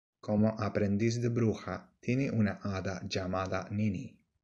Como 0.19 0.47
aprendiz 0.59 1.19
de 1.21 1.29
bruja 1.29 1.91
tiene 1.99 2.31
una 2.31 2.53
hada 2.63 3.03
llamada 3.07 3.67
Nini. 3.69 4.17